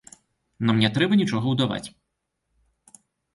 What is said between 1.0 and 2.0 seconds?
нічога ўдаваць.